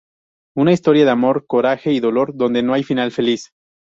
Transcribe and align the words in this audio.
Una 0.57 0.71
historia 0.71 1.05
de 1.05 1.11
amor, 1.11 1.45
coraje 1.45 1.91
y 1.93 1.99
dolor, 1.99 2.31
donde 2.35 2.63
no 2.63 2.73
hay 2.73 2.81
final 2.83 3.11
feliz. 3.11 3.51